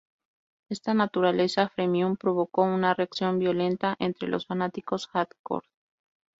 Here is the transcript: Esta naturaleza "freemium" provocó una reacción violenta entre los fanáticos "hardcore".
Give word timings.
Esta 0.69 0.95
naturaleza 0.95 1.69
"freemium" 1.69 2.15
provocó 2.17 2.63
una 2.63 2.95
reacción 2.95 3.37
violenta 3.37 3.95
entre 3.99 4.29
los 4.29 4.47
fanáticos 4.47 5.05
"hardcore". 5.09 5.67